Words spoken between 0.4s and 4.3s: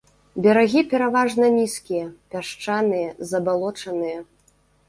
Берагі пераважна нізкія, пясчаныя, забалочаныя.